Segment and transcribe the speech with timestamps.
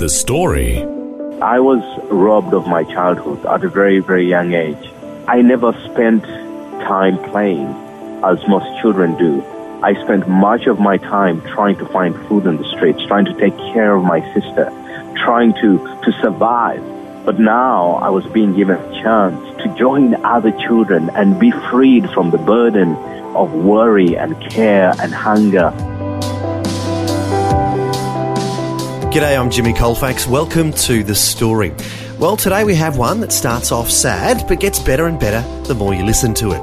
[0.00, 0.78] The story.
[1.42, 4.90] I was robbed of my childhood at a very, very young age.
[5.28, 7.68] I never spent time playing
[8.24, 9.44] as most children do.
[9.82, 13.34] I spent much of my time trying to find food in the streets, trying to
[13.34, 14.72] take care of my sister,
[15.22, 16.82] trying to, to survive.
[17.26, 22.08] But now I was being given a chance to join other children and be freed
[22.12, 22.96] from the burden
[23.36, 25.74] of worry and care and hunger
[29.10, 30.28] G'day, I'm Jimmy Colfax.
[30.28, 31.74] Welcome to The Story.
[32.20, 35.74] Well, today we have one that starts off sad, but gets better and better the
[35.74, 36.60] more you listen to it.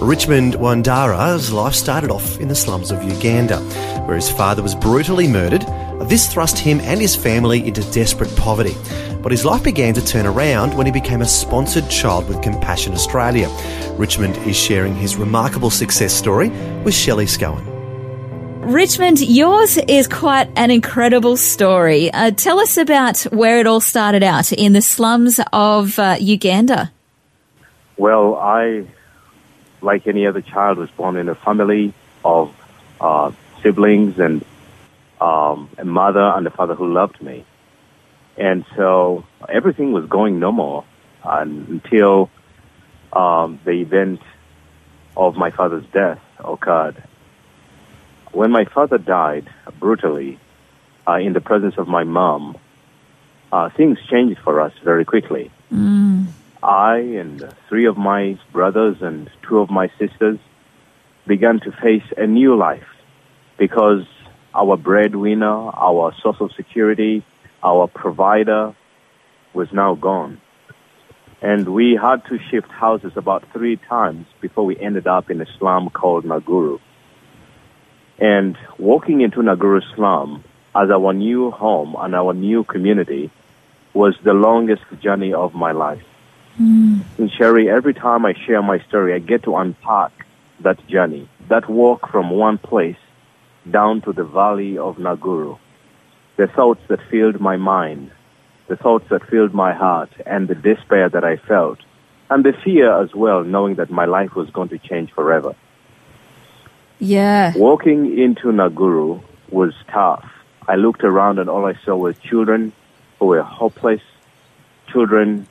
[0.00, 3.58] Richmond Wandera's life started off in the slums of Uganda,
[4.06, 5.66] where his father was brutally murdered.
[6.08, 8.74] This thrust him and his family into desperate poverty.
[9.20, 12.94] But his life began to turn around when he became a sponsored child with Compassion
[12.94, 13.50] Australia.
[13.98, 16.48] Richmond is sharing his remarkable success story
[16.82, 17.73] with Shelley Scowen.
[18.66, 22.10] Richmond, yours is quite an incredible story.
[22.10, 26.90] Uh, tell us about where it all started out in the slums of uh, Uganda.
[27.98, 28.86] Well, I,
[29.82, 31.92] like any other child, was born in a family
[32.24, 32.54] of
[33.02, 34.42] uh, siblings and
[35.20, 37.44] um, a mother and a father who loved me.
[38.38, 40.86] And so everything was going normal
[41.22, 42.30] until
[43.12, 44.20] um, the event
[45.16, 47.02] of my father's death occurred.
[48.34, 50.40] When my father died brutally
[51.06, 52.58] uh, in the presence of my mom,
[53.52, 55.52] uh, things changed for us very quickly.
[55.72, 56.26] Mm.
[56.60, 60.40] I and three of my brothers and two of my sisters
[61.28, 62.88] began to face a new life
[63.56, 64.04] because
[64.52, 67.24] our breadwinner, our source of security,
[67.62, 68.74] our provider
[69.52, 70.40] was now gone.
[71.40, 75.46] And we had to shift houses about three times before we ended up in a
[75.56, 76.80] slum called Naguru.
[78.18, 80.44] And walking into Naguru slum
[80.74, 83.30] as our new home and our new community
[83.92, 86.02] was the longest journey of my life.
[86.60, 87.04] Mm.
[87.18, 90.12] And Sherry, every time I share my story, I get to unpack
[90.60, 92.96] that journey, that walk from one place
[93.70, 95.58] down to the valley of Naguru,
[96.36, 98.10] the thoughts that filled my mind,
[98.68, 101.78] the thoughts that filled my heart, and the despair that I felt,
[102.30, 105.54] and the fear as well, knowing that my life was going to change forever.
[106.98, 107.52] Yeah.
[107.56, 110.24] Walking into Naguru was tough.
[110.66, 112.72] I looked around and all I saw was children
[113.18, 114.00] who were hopeless,
[114.90, 115.46] children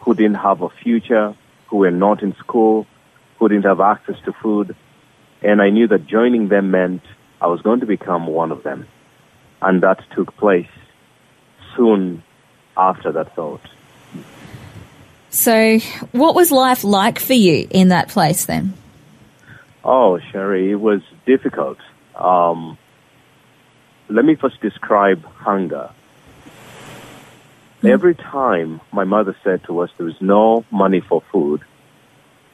[0.00, 1.34] who didn't have a future,
[1.66, 2.86] who were not in school,
[3.38, 4.74] who didn't have access to food.
[5.42, 7.02] And I knew that joining them meant
[7.40, 8.86] I was going to become one of them.
[9.60, 10.68] And that took place
[11.76, 12.22] soon
[12.76, 13.60] after that thought.
[15.30, 15.78] So,
[16.12, 18.74] what was life like for you in that place then?
[19.84, 21.76] Oh, Sherry, it was difficult.
[22.14, 22.78] Um,
[24.08, 25.90] let me first describe hunger.
[27.82, 31.60] Every time my mother said to us there was no money for food,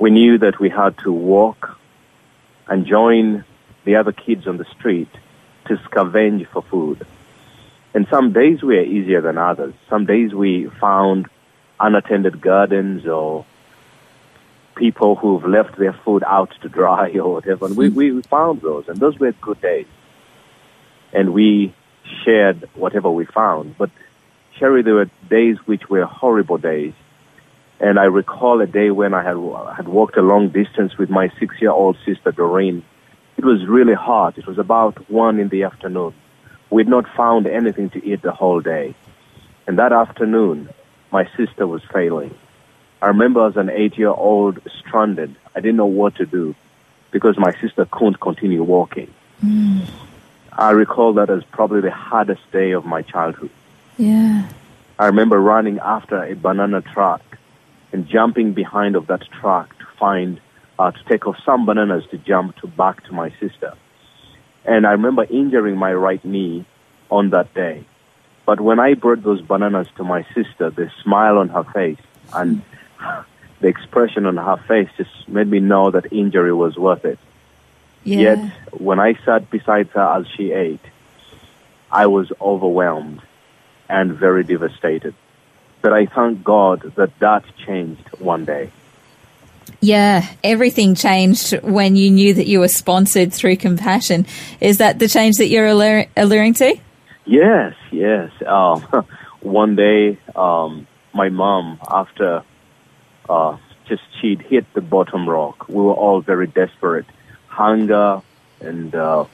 [0.01, 1.79] we knew that we had to walk
[2.67, 3.45] and join
[3.85, 5.11] the other kids on the street
[5.67, 7.07] to scavenge for food.
[7.95, 9.75] And some days were easier than others.
[9.89, 11.29] Some days we found
[11.79, 13.47] unattended gardens or
[14.81, 17.67] people who've left their food out to dry or whatever.
[17.67, 19.87] And we, we found those, and those were good days.
[21.13, 21.75] And we
[22.25, 23.77] shared whatever we found.
[23.77, 23.91] But,
[24.59, 26.95] Sherry, there were days which were horrible days.
[27.79, 29.37] And I recall a day when I had,
[29.77, 32.83] had walked a long distance with my six year old sister, Doreen.
[33.37, 34.37] It was really hot.
[34.37, 36.15] It was about one in the afternoon.
[36.71, 38.95] We'd not found anything to eat the whole day.
[39.67, 40.69] And that afternoon,
[41.11, 42.35] my sister was failing.
[43.03, 45.35] I remember as an eight year old stranded.
[45.55, 46.55] I didn't know what to do
[47.11, 49.13] because my sister couldn't continue walking.
[49.45, 49.89] Mm.
[50.53, 53.51] I recall that as probably the hardest day of my childhood.
[53.97, 54.49] Yeah.
[54.99, 57.23] I remember running after a banana truck
[57.93, 60.41] and jumping behind of that truck to find,
[60.79, 63.75] uh, to take off some bananas to jump to back to my sister.
[64.65, 66.67] And I remember injuring my right knee
[67.11, 67.85] on that day.
[68.45, 71.99] But when I brought those bananas to my sister, the smile on her face
[72.35, 72.63] and
[73.61, 77.19] the expression on her face just made me know that injury was worth it.
[78.05, 78.19] Yeah.
[78.19, 80.81] Yet, when I sat beside her as she ate,
[81.91, 83.23] I was overwhelmed.
[83.89, 85.15] and very devastated.
[85.83, 88.71] But I thank God that that changed one day.
[89.81, 94.27] Yeah, everything changed when you knew that you were sponsored through compassion.
[94.61, 96.77] Is that the change that you're allur- alluring to?
[97.25, 98.31] Yes, yes.
[98.47, 98.81] Um,
[99.41, 102.45] one day, um, my mom, after
[103.31, 103.57] uh,
[103.87, 107.07] just she'd hit the bottom rock, we were all very desperate.
[107.47, 108.23] Hunger
[108.61, 109.25] and uh,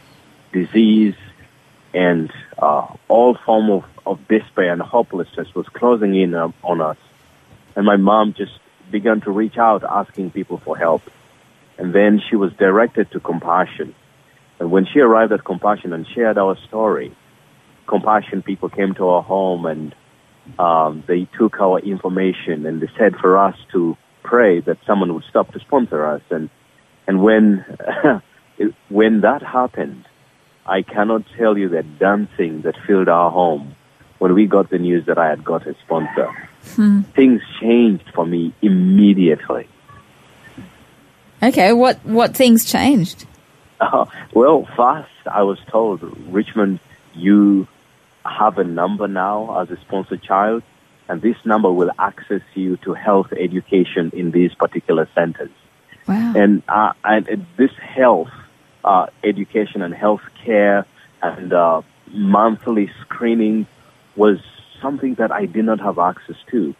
[0.53, 1.15] disease
[1.95, 6.99] and uh, all form of, of despair and hopelessness was closing in on us.
[7.75, 8.59] And my mom just
[8.91, 11.03] began to reach out asking people for help.
[11.79, 13.95] And then she was directed to Compassion.
[14.59, 17.15] And when she arrived at Compassion and shared our story,
[17.87, 19.95] Compassion people came to our home and
[20.59, 25.25] um, they took our information and they said for us to pray that someone would
[25.25, 26.23] stop to sponsor us.
[26.31, 26.51] And
[27.07, 27.65] and when
[28.89, 30.05] when that happened,
[30.65, 33.77] I cannot tell you the dancing that filled our home
[34.19, 36.31] when we got the news that I had got a sponsor.
[36.75, 37.03] Hmm.
[37.03, 39.69] Things changed for me immediately.
[41.43, 43.27] Okay, what what things changed?
[43.81, 46.81] Uh, well, first I was told, Richmond,
[47.15, 47.69] you
[48.27, 50.63] have a number now as a sponsored child,
[51.09, 55.51] and this number will access you to health education in these particular centers.
[56.07, 56.33] Wow.
[56.37, 58.31] And, uh, and this health
[58.85, 60.87] uh, education and health care
[61.23, 63.67] and uh, monthly screening
[64.15, 64.39] was
[64.81, 66.75] something that I did not have access to.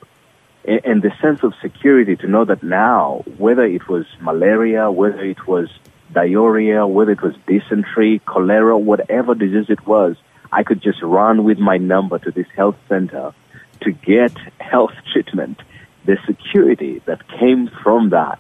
[0.65, 5.25] And, and the sense of security to know that now, whether it was malaria, whether
[5.25, 5.69] it was
[6.13, 10.17] diarrhea, whether it was dysentery, cholera, whatever disease it was,
[10.57, 13.35] I could just run with my number to this health center
[13.83, 15.61] to get health treatment.
[16.07, 18.39] The security that came from that.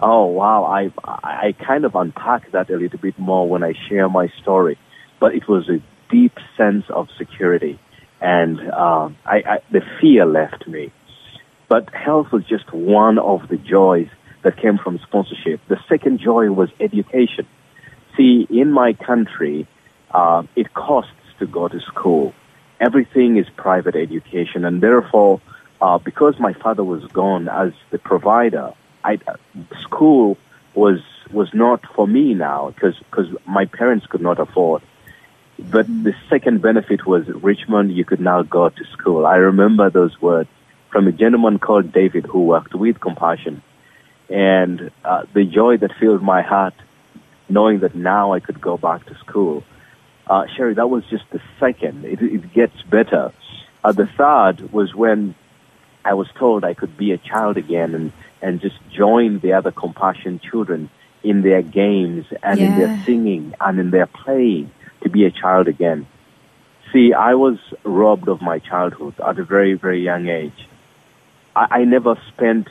[0.00, 4.08] Oh wow, I I kind of unpack that a little bit more when I share
[4.08, 4.76] my story,
[5.20, 7.78] but it was a deep sense of security,
[8.20, 10.92] and uh, I, I the fear left me.
[11.68, 14.08] But health was just one of the joys
[14.42, 15.60] that came from sponsorship.
[15.68, 17.46] The second joy was education.
[18.16, 19.66] See, in my country,
[20.10, 22.34] uh, it costs to go to school.
[22.80, 25.40] Everything is private education, and therefore,
[25.80, 28.72] uh, because my father was gone as the provider,
[29.04, 29.18] I,
[29.80, 30.36] school
[30.74, 31.00] was
[31.32, 34.82] was not for me now because because my parents could not afford.
[35.58, 37.96] But the second benefit was Richmond.
[37.96, 39.26] You could now go to school.
[39.26, 40.50] I remember those words
[40.90, 43.62] from a gentleman called David who worked with Compassion,
[44.28, 46.74] and uh, the joy that filled my heart,
[47.48, 49.64] knowing that now I could go back to school.
[50.26, 52.04] Uh, Sherry, that was just the second.
[52.04, 53.32] It, it gets better.
[53.84, 55.34] Uh, the third was when
[56.04, 58.12] I was told I could be a child again and,
[58.42, 60.90] and just join the other compassion children
[61.22, 64.70] in their games and in their singing and in their playing
[65.02, 66.06] to be a child again.
[66.92, 70.68] See, I was robbed of my childhood at a very, very young age.
[71.54, 72.68] I, I never spent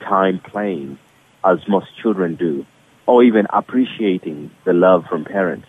[0.00, 0.98] time playing
[1.44, 2.66] as most children do,
[3.06, 5.66] or even appreciating the love from parents.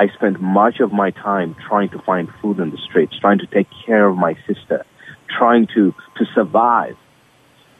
[0.00, 3.46] I spent much of my time trying to find food on the streets, trying to
[3.46, 4.86] take care of my sister,
[5.28, 6.96] trying to, to survive.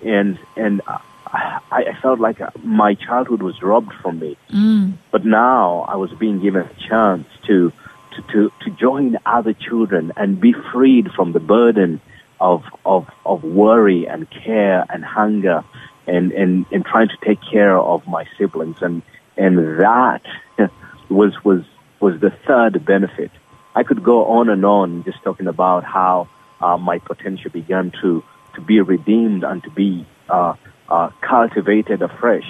[0.04, 4.36] And, and I, I felt like my childhood was robbed from me.
[4.50, 4.98] Mm.
[5.10, 7.72] But now I was being given a chance to,
[8.12, 12.02] to, to, to join other children and be freed from the burden
[12.38, 15.64] of, of, of worry and care and hunger
[16.06, 18.82] and, and, and trying to take care of my siblings.
[18.82, 19.00] And,
[19.38, 20.20] and that
[21.08, 21.64] was, was,
[22.00, 23.30] was the third benefit.
[23.74, 26.28] I could go on and on just talking about how
[26.60, 28.22] uh, my potential began to,
[28.54, 30.54] to be redeemed and to be uh,
[30.88, 32.46] uh, cultivated afresh.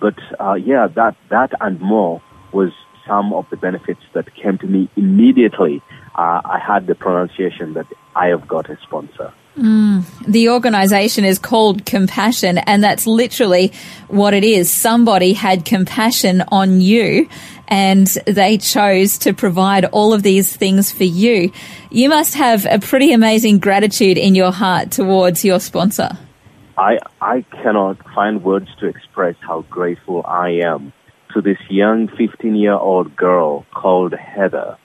[0.00, 2.20] But uh, yeah, that that and more
[2.52, 2.72] was
[3.06, 5.80] some of the benefits that came to me immediately.
[6.14, 9.32] Uh, I had the pronunciation that I have got a sponsor.
[9.54, 13.72] The organization is called Compassion, and that's literally
[14.08, 14.70] what it is.
[14.70, 17.28] Somebody had compassion on you,
[17.68, 21.52] and they chose to provide all of these things for you.
[21.90, 26.16] You must have a pretty amazing gratitude in your heart towards your sponsor.
[26.78, 30.94] I I cannot find words to express how grateful I am
[31.34, 34.78] to this young 15 year old girl called Heather.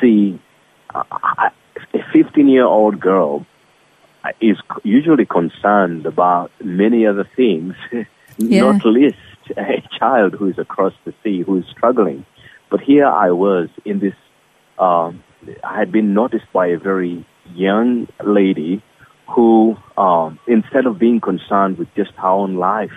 [0.00, 0.40] See,
[0.94, 1.52] a
[2.12, 3.46] 15 year old girl
[4.40, 7.74] is usually concerned about many other things,
[8.38, 8.72] Yeah.
[8.72, 9.16] not least
[9.56, 12.24] a child who is across the sea who is struggling.
[12.70, 14.14] But here I was in this,
[14.78, 15.22] um,
[15.64, 18.82] I had been noticed by a very young lady
[19.28, 22.92] who, um, instead of being concerned with just her own life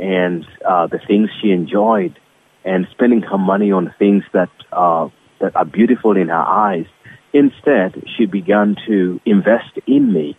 [0.00, 2.18] and uh, the things she enjoyed
[2.64, 5.08] and spending her money on things that uh,
[5.40, 6.86] that are beautiful in her eyes,
[7.34, 10.36] Instead, she began to invest in me.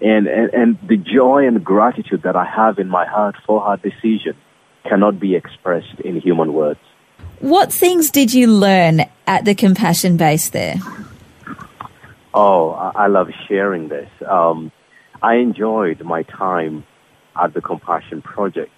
[0.00, 3.76] And, and, and the joy and gratitude that I have in my heart for her
[3.76, 4.36] decision
[4.88, 6.80] cannot be expressed in human words.
[7.40, 10.76] What things did you learn at the compassion base there?
[12.32, 14.08] Oh, I love sharing this.
[14.26, 14.70] Um,
[15.22, 16.84] I enjoyed my time
[17.40, 18.72] at the Compassion Project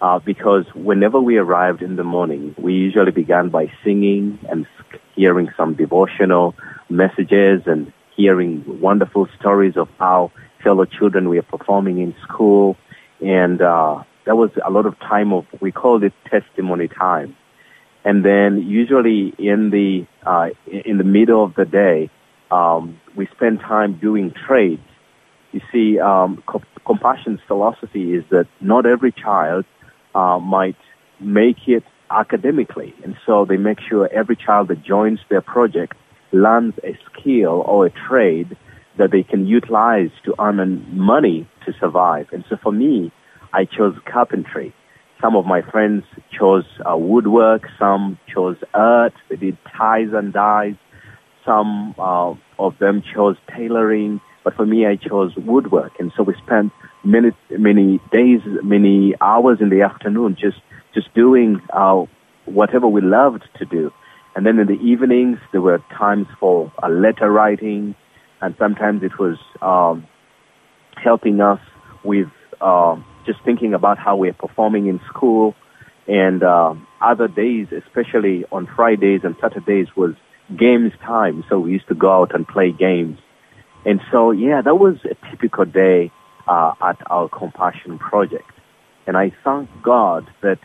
[0.00, 4.66] uh, because whenever we arrived in the morning, we usually began by singing and
[5.14, 6.54] hearing some devotional
[6.88, 10.30] messages and hearing wonderful stories of how
[10.62, 12.76] fellow children were performing in school.
[13.20, 17.36] And uh, that was a lot of time of, we called it testimony time.
[18.04, 22.10] And then usually in the, uh, in the middle of the day,
[22.50, 24.82] um, we spend time doing trades.
[25.52, 29.64] You see, um, co- compassion's philosophy is that not every child
[30.14, 30.76] uh, might
[31.20, 35.96] make it academically, and so they make sure every child that joins their project
[36.32, 38.56] learns a skill or a trade
[38.98, 42.28] that they can utilize to earn money to survive.
[42.32, 43.12] And so for me,
[43.52, 44.74] I chose carpentry.
[45.20, 47.62] Some of my friends chose uh, woodwork.
[47.78, 49.14] Some chose art.
[49.28, 50.76] They did ties and dyes.
[51.44, 55.92] Some uh, of them chose tailoring, but for me, I chose woodwork.
[55.98, 56.72] And so we spent
[57.02, 60.58] many, many days, many hours in the afternoon just,
[60.94, 62.04] just doing uh,
[62.44, 63.92] whatever we loved to do.
[64.34, 67.94] And then in the evenings, there were times for uh, letter writing,
[68.40, 70.06] and sometimes it was um,
[70.96, 71.60] helping us
[72.04, 72.28] with
[72.60, 72.96] uh,
[73.26, 75.54] just thinking about how we're performing in school.
[76.06, 80.14] And uh, other days, especially on Fridays and Saturdays, was
[80.56, 81.44] games time.
[81.48, 83.18] So we used to go out and play games.
[83.84, 86.10] And so, yeah, that was a typical day
[86.46, 88.50] uh, at our compassion project.
[89.06, 90.58] And I thank God that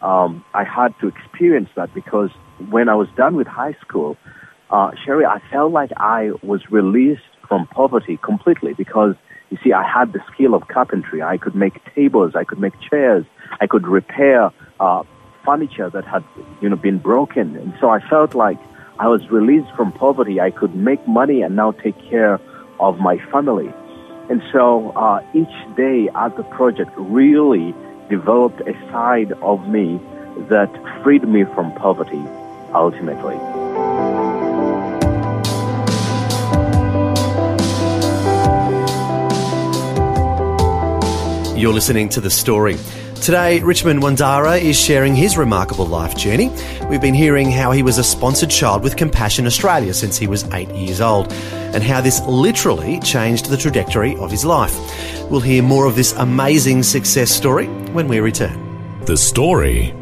[0.00, 2.30] um, I had to experience that because
[2.70, 4.16] when I was done with high school,
[4.70, 9.14] uh, Sherry, I felt like I was released from poverty completely because
[9.52, 11.22] you see, I had the skill of carpentry.
[11.22, 13.26] I could make tables, I could make chairs,
[13.60, 14.50] I could repair
[14.80, 15.02] uh,
[15.44, 16.24] furniture that had,
[16.62, 17.56] you know, been broken.
[17.56, 18.58] And so I felt like
[18.98, 20.40] I was released from poverty.
[20.40, 22.40] I could make money and now take care
[22.80, 23.70] of my family.
[24.30, 27.74] And so uh, each day at the project really
[28.08, 30.00] developed a side of me
[30.48, 30.70] that
[31.02, 32.24] freed me from poverty
[32.74, 33.36] ultimately.
[41.60, 42.76] You're listening to The Story.
[43.22, 46.50] Today, Richmond Wandera is sharing his remarkable life journey.
[46.88, 50.42] We've been hearing how he was a sponsored child with Compassion Australia since he was
[50.52, 54.76] eight years old, and how this literally changed the trajectory of his life.
[55.30, 58.58] We'll hear more of this amazing success story when we return.
[59.04, 60.01] The Story.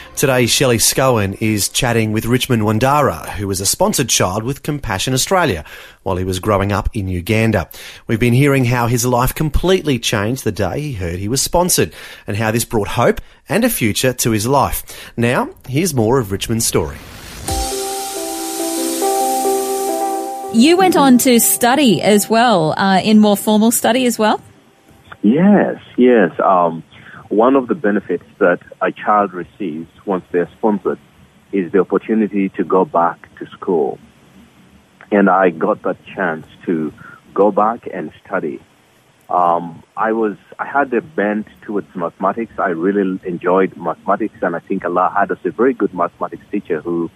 [0.15, 5.13] Today, Shelley Scowen is chatting with Richmond Wandera, who was a sponsored child with Compassion
[5.15, 5.65] Australia
[6.03, 7.69] while he was growing up in Uganda.
[8.05, 11.93] We've been hearing how his life completely changed the day he heard he was sponsored
[12.27, 15.11] and how this brought hope and a future to his life.
[15.17, 16.97] Now, here's more of Richmond's story.
[20.53, 24.39] You went on to study as well, uh, in more formal study as well?
[25.23, 26.31] Yes, yes.
[26.43, 26.83] Um,
[27.31, 30.99] one of the benefits that a child receives once they're sponsored
[31.53, 33.97] is the opportunity to go back to school.
[35.11, 36.93] And I got that chance to
[37.33, 38.61] go back and study.
[39.29, 42.51] Um, I was, I had a bent towards mathematics.
[42.59, 46.81] I really enjoyed mathematics, and I think Allah had us a very good mathematics teacher
[46.81, 47.09] who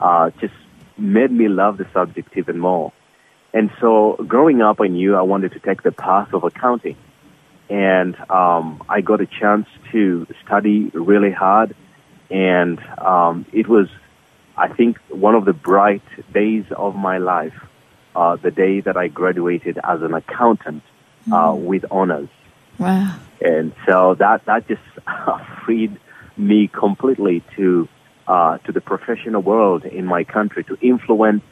[0.00, 0.54] uh, just
[0.98, 2.92] made me love the subject even more.
[3.54, 6.96] And so, growing up, I knew I wanted to take the path of accounting
[7.70, 11.74] and um, I got a chance to study really hard,
[12.28, 13.88] and um, it was,
[14.56, 16.02] I think, one of the bright
[16.34, 17.54] days of my life.
[18.14, 20.82] Uh, the day that I graduated as an accountant
[21.32, 22.28] uh, with honors,
[22.76, 23.14] Wow.
[23.40, 24.82] and so that that just
[25.64, 25.96] freed
[26.36, 27.88] me completely to
[28.26, 31.44] uh, to the professional world in my country to influence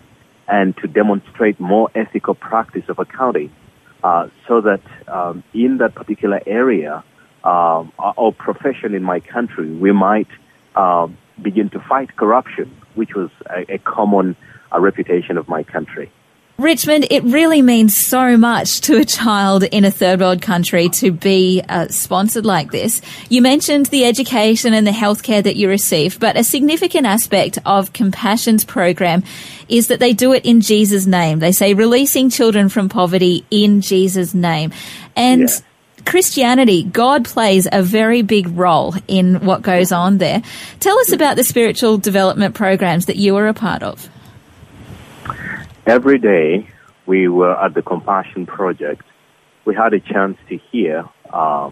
[0.49, 3.53] and to demonstrate more ethical practice of accounting
[4.03, 7.05] uh, so that um, in that particular area
[7.45, 10.29] um, or profession in my country, we might
[10.75, 11.09] uh,
[11.43, 14.37] begin to fight corruption, which was a, a common
[14.73, 16.11] uh, reputation of my country.
[16.59, 21.13] Richmond, it really means so much to a child in a third world country to
[21.13, 23.01] be uh, sponsored like this.
[23.29, 27.93] You mentioned the education and the healthcare that you receive, but a significant aspect of
[27.93, 29.23] Compassion's program
[29.69, 31.39] is that they do it in Jesus' name.
[31.39, 34.73] They say releasing children from poverty in Jesus' name.
[35.15, 36.05] And Yeah.
[36.07, 40.43] Christianity, God plays a very big role in what goes on there.
[40.81, 44.09] Tell us about the spiritual development programs that you are a part of.
[45.89, 46.69] Every day
[47.07, 49.05] we were at the Compassion Project,
[49.65, 51.71] we had a chance to hear uh,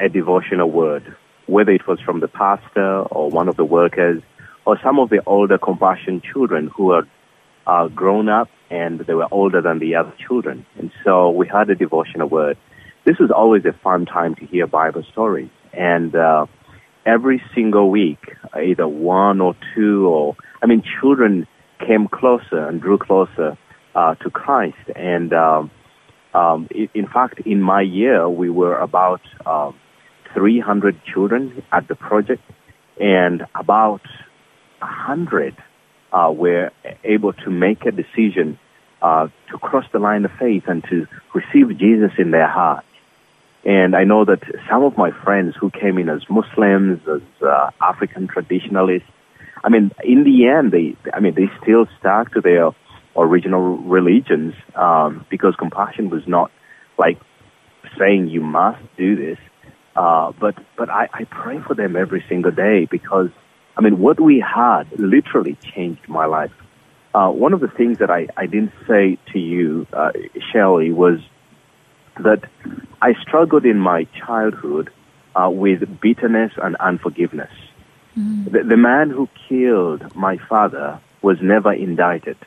[0.00, 1.14] a devotional word,
[1.44, 4.22] whether it was from the pastor or one of the workers
[4.64, 7.04] or some of the older Compassion children who had
[7.66, 10.64] uh, grown up and they were older than the other children.
[10.78, 12.56] And so we had a devotional word.
[13.04, 15.50] This was always a fun time to hear Bible stories.
[15.74, 16.46] And uh,
[17.04, 21.46] every single week, either one or two, or I mean, children
[21.78, 23.56] came closer and drew closer
[23.94, 24.90] uh, to Christ.
[24.94, 25.70] And um,
[26.34, 29.74] um, in fact, in my year, we were about um,
[30.34, 32.42] 300 children at the project,
[33.00, 34.02] and about
[34.80, 35.56] 100
[36.12, 36.70] uh, were
[37.04, 38.58] able to make a decision
[39.00, 42.84] uh, to cross the line of faith and to receive Jesus in their heart.
[43.64, 47.70] And I know that some of my friends who came in as Muslims, as uh,
[47.80, 49.08] African traditionalists,
[49.64, 52.70] I mean, in the end, they, I mean, they still stuck to their
[53.16, 56.50] original religions um, because compassion was not
[56.98, 57.18] like
[57.98, 59.38] saying you must do this.
[59.94, 63.30] Uh, but but I, I pray for them every single day because
[63.76, 66.52] I mean what we had literally changed my life.
[67.14, 70.12] Uh, one of the things that I, I didn't say to you, uh,
[70.52, 71.18] Shelley, was
[72.22, 72.44] that
[73.00, 74.90] I struggled in my childhood
[75.34, 77.52] uh, with bitterness and unforgiveness.
[78.16, 82.38] The, the man who killed my father was never indicted.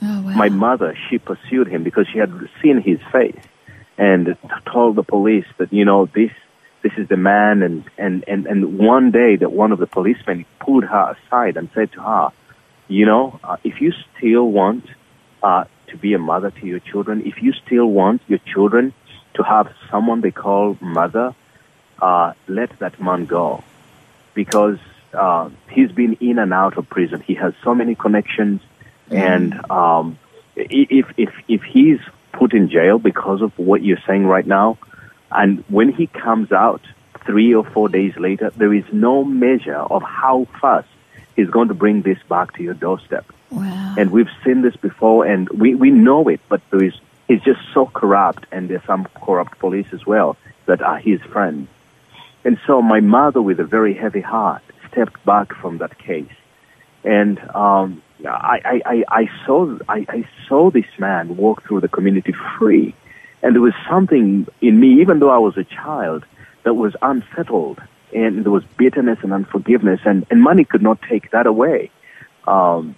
[0.00, 0.32] Oh, wow.
[0.34, 2.32] My mother, she pursued him because she had
[2.62, 3.38] seen his face
[3.98, 6.30] and told the police that, you know, this,
[6.82, 7.62] this is the man.
[7.62, 11.68] And, and, and, and one day that one of the policemen pulled her aside and
[11.74, 12.28] said to her,
[12.86, 14.86] you know, uh, if you still want
[15.42, 18.94] uh, to be a mother to your children, if you still want your children
[19.34, 21.34] to have someone they call mother,
[22.00, 23.62] uh, let that man go
[24.34, 24.78] because
[25.12, 27.20] uh, he's been in and out of prison.
[27.20, 28.60] He has so many connections,
[29.10, 30.18] and um,
[30.56, 32.00] if if if he's
[32.32, 34.78] put in jail because of what you're saying right now,
[35.30, 36.82] and when he comes out
[37.24, 40.88] three or four days later, there is no measure of how fast
[41.36, 43.26] he's going to bring this back to your doorstep.
[43.50, 43.94] wow.
[43.98, 46.94] And we've seen this before, and we, we know it, but there is,
[47.28, 51.68] he's just so corrupt, and there's some corrupt police as well that are his friends.
[52.44, 54.62] And so my mother, with a very heavy heart,
[54.98, 56.30] stepped back from that case.
[57.04, 62.34] And um, I, I, I, saw, I, I saw this man walk through the community
[62.58, 62.94] free.
[63.42, 66.24] And there was something in me, even though I was a child,
[66.64, 67.80] that was unsettled.
[68.12, 71.90] And there was bitterness and unforgiveness, and, and money could not take that away.
[72.46, 72.96] Um,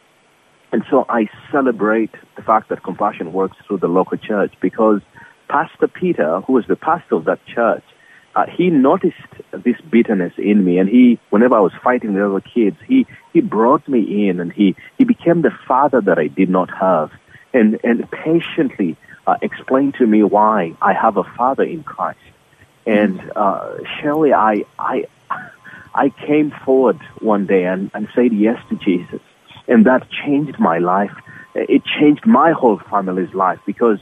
[0.72, 5.02] and so I celebrate the fact that compassion works through the local church because
[5.48, 7.82] Pastor Peter, who was the pastor of that church,
[8.34, 9.16] uh, he noticed
[9.52, 13.40] this bitterness in me, and he, whenever I was fighting with other kids, he he
[13.40, 17.10] brought me in, and he he became the father that I did not have,
[17.52, 22.18] and and patiently uh, explained to me why I have a father in Christ.
[22.86, 25.06] And uh, Shelley, I I
[25.94, 29.20] I came forward one day and, and said yes to Jesus.
[29.66, 31.12] And that changed my life.
[31.54, 33.98] It changed my whole family's life because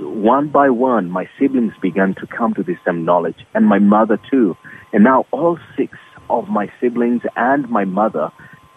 [0.00, 4.18] one by one, my siblings began to come to this same knowledge, and my mother
[4.30, 4.56] too.
[4.92, 5.96] And now all six
[6.30, 8.30] of my siblings and my mother,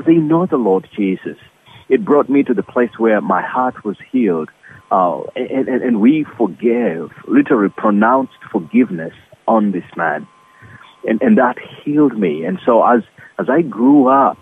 [0.05, 1.38] they know the Lord Jesus.
[1.89, 4.49] It brought me to the place where my heart was healed,
[4.91, 9.13] uh, and, and, and we forgave, literally pronounced forgiveness
[9.47, 10.27] on this man
[11.05, 12.45] and, and that healed me.
[12.45, 13.03] And so as
[13.39, 14.38] as I grew up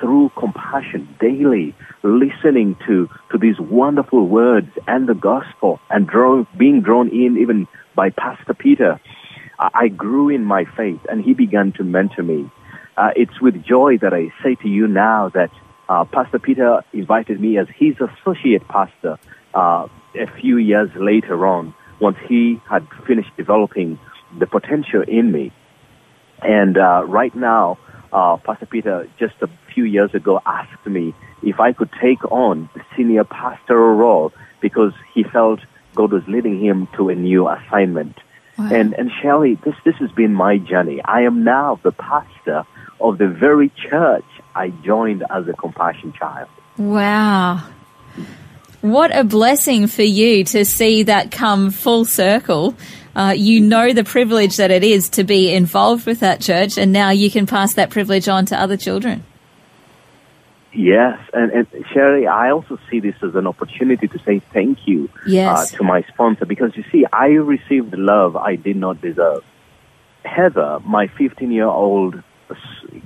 [0.00, 6.80] through compassion daily, listening to to these wonderful words and the gospel, and draw, being
[6.82, 9.00] drawn in even by Pastor Peter,
[9.58, 12.50] I, grew in my faith, and he began to mentor me.
[12.96, 15.50] Uh, it's with joy that I say to you now that
[15.88, 19.18] uh, Pastor Peter invited me as his associate pastor
[19.54, 23.98] uh, a few years later on, once he had finished developing
[24.38, 25.52] the potential in me.
[26.42, 27.78] And uh, right now,
[28.12, 32.68] uh, Pastor Peter, just a few years ago, asked me if I could take on
[32.74, 35.60] the senior pastoral role because he felt
[35.94, 38.18] God was leading him to a new assignment.
[38.58, 41.00] And and Shelley, this this has been my journey.
[41.02, 42.66] I am now the pastor
[43.00, 46.48] of the very church I joined as a compassion child.
[46.76, 47.62] Wow.
[48.82, 52.74] What a blessing for you to see that come full circle.
[53.14, 56.92] Uh, you know the privilege that it is to be involved with that church, and
[56.92, 59.24] now you can pass that privilege on to other children.
[60.72, 65.10] Yes, and, and Sherry, I also see this as an opportunity to say thank you
[65.26, 65.72] Yes.
[65.74, 69.44] uh, to my sponsor because you see, I received love I did not deserve.
[70.24, 72.22] Heather, my 15 year old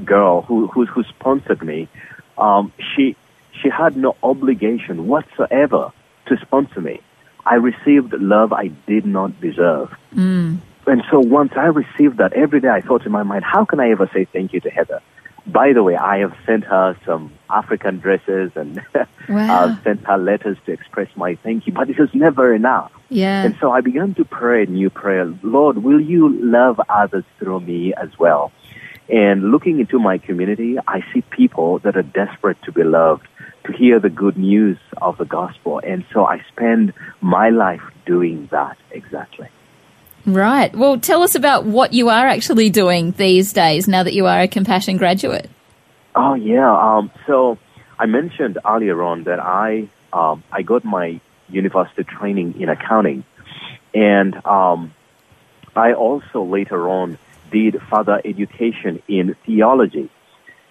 [0.04, 1.88] girl who, who, who sponsored me,
[2.36, 3.16] um, she,
[3.62, 5.90] she had no obligation whatsoever
[6.26, 7.00] to sponsor me.
[7.46, 9.92] I received love I did not deserve.
[10.12, 10.56] Hmm.
[10.86, 13.80] And so once I received that, every day I thought in my mind, how can
[13.80, 15.00] I ever say thank you to Heather?
[15.46, 18.82] By the way, I have sent her some African dresses and
[19.28, 19.64] Wow.
[19.64, 22.92] I've sent her letters to express my thank you, but it was never enough.
[23.08, 23.44] Yeah.
[23.44, 25.26] And so I began to pray a new prayer.
[25.42, 28.52] Lord, will you love others through me as well?
[29.08, 33.26] And looking into my community, I see people that are desperate to be loved,
[33.64, 35.80] to hear the good news of the gospel.
[35.82, 39.48] And so I spend my life doing that exactly.
[40.26, 40.74] Right.
[40.74, 44.40] Well, tell us about what you are actually doing these days now that you are
[44.40, 45.50] a Compassion graduate.
[46.14, 46.72] Oh yeah.
[46.72, 47.58] Um, so
[47.98, 53.24] I mentioned earlier on that I um, I got my university training in accounting,
[53.92, 54.94] and um,
[55.74, 57.18] I also later on
[57.50, 60.08] did further education in theology,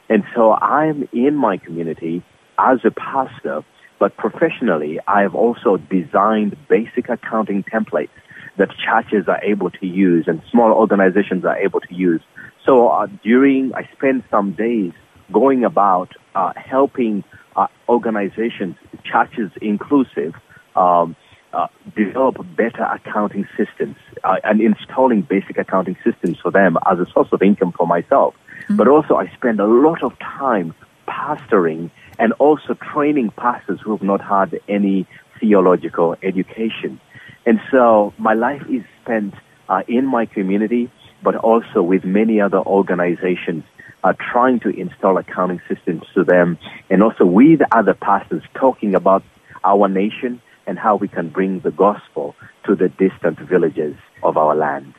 [0.09, 2.23] and so I'm in my community
[2.63, 3.63] as a pastor,
[3.99, 8.09] but professionally I have also designed basic accounting templates
[8.57, 12.21] that churches are able to use and small organizations are able to use.
[12.65, 14.93] So uh, during, I spend some days
[15.31, 17.23] going about uh, helping
[17.55, 20.33] uh, organizations, churches inclusive,
[20.75, 21.15] um,
[21.51, 27.05] uh, develop better accounting systems uh, and installing basic accounting systems for them as a
[27.11, 28.33] source of income for myself.
[28.69, 30.73] But also, I spend a lot of time
[31.07, 35.07] pastoring and also training pastors who have not had any
[35.39, 36.99] theological education.
[37.45, 39.33] And so my life is spent
[39.67, 40.89] uh, in my community,
[41.21, 43.63] but also with many other organizations
[44.03, 46.57] uh, trying to install accounting systems to them,
[46.89, 49.23] and also with other pastors talking about
[49.63, 54.55] our nation and how we can bring the gospel to the distant villages of our
[54.55, 54.93] land.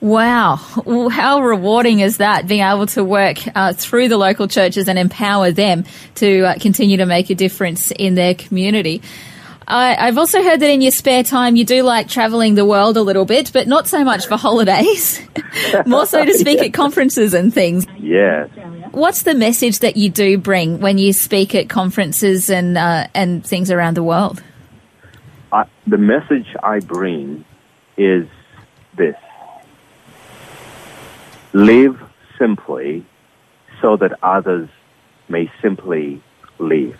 [0.00, 0.58] Wow.
[0.84, 4.98] Well, How rewarding is that, being able to work uh, through the local churches and
[4.98, 5.84] empower them
[6.16, 9.02] to uh, continue to make a difference in their community?
[9.68, 12.96] I, I've also heard that in your spare time you do like traveling the world
[12.96, 15.20] a little bit, but not so much for holidays,
[15.86, 17.86] more so to speak at conferences and things.
[17.98, 18.48] Yes.
[18.90, 23.46] What's the message that you do bring when you speak at conferences and uh, and
[23.46, 24.42] things around the world?
[25.52, 27.44] I, the message I bring
[27.96, 28.26] is
[28.96, 29.14] this
[31.52, 32.00] live
[32.38, 33.04] simply
[33.80, 34.68] so that others
[35.28, 36.22] may simply
[36.58, 36.98] live.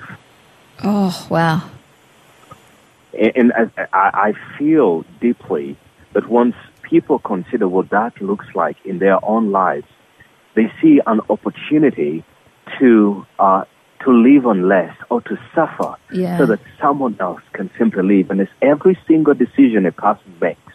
[0.82, 1.62] Oh, wow.
[3.18, 5.76] And, and I, I feel deeply
[6.12, 9.86] that once people consider what that looks like in their own lives,
[10.54, 12.24] they see an opportunity
[12.78, 13.64] to uh,
[14.04, 16.38] to live on less or to suffer Yeah.
[16.38, 18.30] so that someone else can simply live.
[18.30, 20.72] And it's every single decision a person makes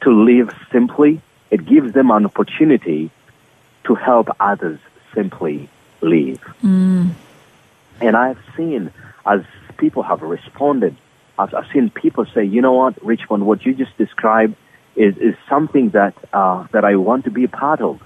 [0.00, 3.10] to live simply, it gives them an opportunity
[3.84, 4.78] to help others
[5.14, 5.68] simply
[6.00, 6.42] live.
[8.00, 8.92] And I've seen
[9.24, 9.42] as
[9.78, 10.96] people have responded,
[11.38, 14.56] I've, I've seen people say, you know what, Richmond, what you just described
[14.94, 18.00] is, is something that, uh, that I want to be a part of.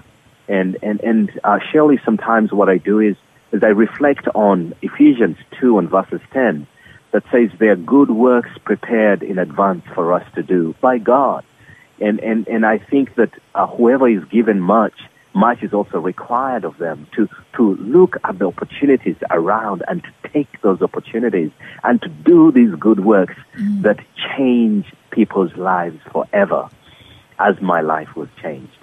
[0.47, 3.15] And, and, and uh, surely sometimes what I do is,
[3.51, 6.67] is I reflect on Ephesians 2 and verses 10
[7.11, 11.45] that says there are good works prepared in advance for us to do by God.
[12.01, 14.93] And, and, and I think that uh, whoever is given much,
[15.33, 20.29] much is also required of them to, to look at the opportunities around and to
[20.33, 21.51] take those opportunities
[21.83, 23.35] and to do these good works
[23.81, 23.99] that
[24.35, 26.69] change people's lives forever
[27.39, 28.77] as my life was changed.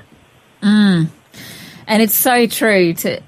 [1.86, 3.20] And it's so true to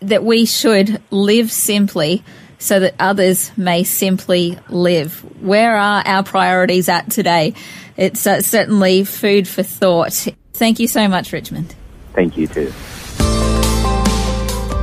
[0.00, 2.22] that we should live simply
[2.58, 5.20] so that others may simply live.
[5.42, 7.54] Where are our priorities at today?
[7.96, 10.12] It's uh, certainly food for thought.
[10.52, 11.74] Thank you so much, Richmond.
[12.14, 12.72] Thank you too.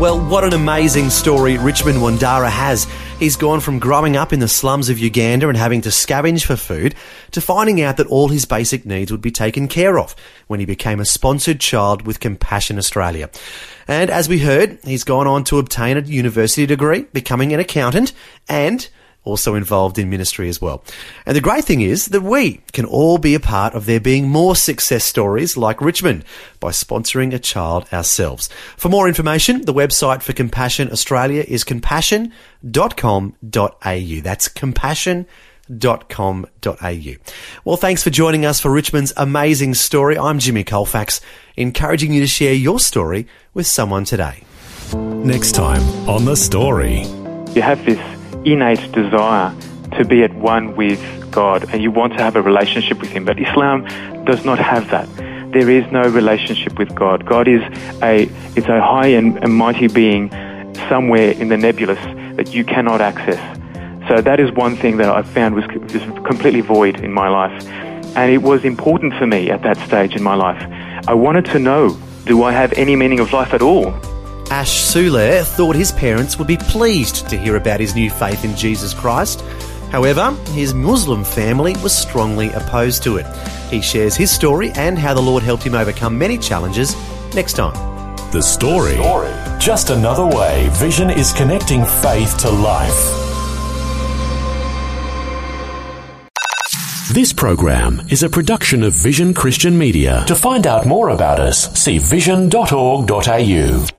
[0.02, 2.88] Well, what an amazing story Richmond Wandera has.
[3.20, 6.56] He's gone from growing up in the slums of Uganda and having to scavenge for
[6.56, 6.96] food
[7.30, 10.16] to finding out that all his basic needs would be taken care of
[10.48, 13.30] when he became a sponsored child with Compassion Australia.
[13.88, 18.12] And as we heard, he's gone on to obtain a university degree, becoming an accountant,
[18.50, 18.90] and
[19.24, 20.84] also involved in ministry as well.
[21.26, 24.28] And the great thing is that we can all be a part of there being
[24.28, 26.24] more success stories like Richmond
[26.60, 28.50] by sponsoring a child ourselves.
[28.78, 34.22] For more information, the website for Compassion Australia is compassion.com.au.
[34.22, 35.28] That's compassion
[35.72, 37.16] compassion.com.au.
[37.64, 40.18] Well, thanks for joining us for Richmond's amazing story.
[40.18, 41.22] I'm Jimmy Colfax,
[41.56, 44.44] encouraging you to share your story with someone today.
[44.94, 47.02] Next time on The Story.
[47.54, 48.00] You have this
[48.46, 49.56] innate desire
[49.98, 51.02] to be at one with
[51.32, 53.86] God and you want to have a relationship with Him, but Islam
[54.26, 55.08] does not have that.
[55.52, 57.26] There is no relationship with God.
[57.26, 57.62] God is
[58.02, 60.30] a, it's a high and, and mighty being
[60.88, 62.00] somewhere in the nebulous
[62.38, 63.40] that you cannot access.
[64.08, 67.66] So that is one thing that I found was just completely void in my life.
[68.16, 70.62] And it was important for me at that stage in my life.
[71.08, 73.94] I wanted to know, do I have any meaning of life at all?
[74.52, 78.54] Ash Sule thought his parents would be pleased to hear about his new faith in
[78.54, 79.40] Jesus Christ.
[79.92, 83.26] However, his Muslim family was strongly opposed to it.
[83.70, 86.98] He shares his story and how the Lord helped him overcome many challenges
[87.34, 87.74] next time.
[88.34, 88.98] The Story.
[89.58, 93.22] Just another way Vision is connecting faith to life.
[97.14, 100.26] This program is a production of Vision Christian Media.
[100.28, 103.92] To find out more about us, see vision.org.au.